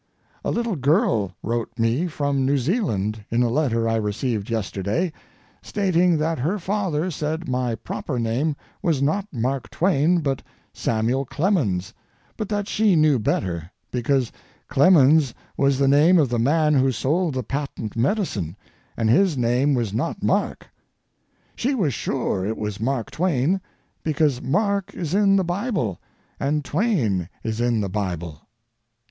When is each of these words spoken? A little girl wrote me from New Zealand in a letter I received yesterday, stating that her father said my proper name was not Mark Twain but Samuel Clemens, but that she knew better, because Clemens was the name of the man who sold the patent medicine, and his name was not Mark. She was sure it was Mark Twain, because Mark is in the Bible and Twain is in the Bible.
A 0.43 0.49
little 0.49 0.75
girl 0.77 1.35
wrote 1.43 1.77
me 1.77 2.07
from 2.07 2.43
New 2.43 2.57
Zealand 2.57 3.23
in 3.29 3.43
a 3.43 3.49
letter 3.51 3.87
I 3.87 3.97
received 3.97 4.49
yesterday, 4.49 5.13
stating 5.61 6.17
that 6.17 6.39
her 6.39 6.57
father 6.57 7.11
said 7.11 7.47
my 7.47 7.75
proper 7.75 8.17
name 8.17 8.55
was 8.81 8.99
not 8.99 9.27
Mark 9.31 9.69
Twain 9.69 10.21
but 10.21 10.41
Samuel 10.73 11.23
Clemens, 11.25 11.93
but 12.35 12.49
that 12.49 12.67
she 12.67 12.95
knew 12.95 13.19
better, 13.19 13.69
because 13.91 14.31
Clemens 14.69 15.35
was 15.55 15.77
the 15.77 15.87
name 15.87 16.17
of 16.17 16.29
the 16.29 16.39
man 16.39 16.73
who 16.73 16.91
sold 16.91 17.35
the 17.35 17.43
patent 17.43 17.95
medicine, 17.95 18.57
and 18.97 19.07
his 19.07 19.37
name 19.37 19.75
was 19.75 19.93
not 19.93 20.23
Mark. 20.23 20.67
She 21.55 21.75
was 21.75 21.93
sure 21.93 22.43
it 22.43 22.57
was 22.57 22.79
Mark 22.79 23.11
Twain, 23.11 23.61
because 24.01 24.41
Mark 24.41 24.95
is 24.95 25.13
in 25.13 25.35
the 25.35 25.43
Bible 25.43 25.99
and 26.39 26.65
Twain 26.65 27.29
is 27.43 27.61
in 27.61 27.81
the 27.81 27.87
Bible. 27.89 28.47